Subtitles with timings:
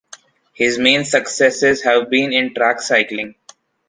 [0.53, 3.35] His main successes have been in track cycling.